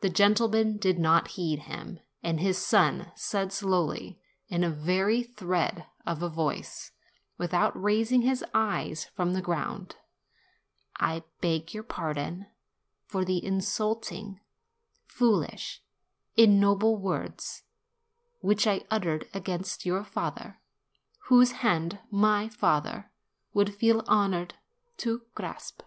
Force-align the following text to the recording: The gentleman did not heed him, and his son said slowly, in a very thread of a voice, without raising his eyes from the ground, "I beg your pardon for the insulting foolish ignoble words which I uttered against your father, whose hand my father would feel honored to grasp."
The 0.00 0.10
gentleman 0.10 0.78
did 0.78 0.98
not 0.98 1.28
heed 1.38 1.60
him, 1.60 2.00
and 2.24 2.40
his 2.40 2.58
son 2.58 3.12
said 3.14 3.52
slowly, 3.52 4.20
in 4.48 4.64
a 4.64 4.68
very 4.68 5.22
thread 5.22 5.86
of 6.04 6.24
a 6.24 6.28
voice, 6.28 6.90
without 7.36 7.80
raising 7.80 8.22
his 8.22 8.44
eyes 8.52 9.04
from 9.04 9.34
the 9.34 9.40
ground, 9.40 9.94
"I 10.96 11.22
beg 11.40 11.72
your 11.72 11.84
pardon 11.84 12.46
for 13.06 13.24
the 13.24 13.44
insulting 13.44 14.40
foolish 15.06 15.84
ignoble 16.36 16.96
words 16.96 17.62
which 18.40 18.66
I 18.66 18.82
uttered 18.90 19.28
against 19.32 19.86
your 19.86 20.02
father, 20.02 20.58
whose 21.26 21.52
hand 21.62 22.00
my 22.10 22.48
father 22.48 23.12
would 23.54 23.72
feel 23.72 24.02
honored 24.08 24.54
to 24.96 25.26
grasp." 25.36 25.82